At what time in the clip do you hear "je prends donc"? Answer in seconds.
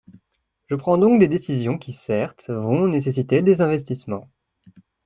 0.65-1.19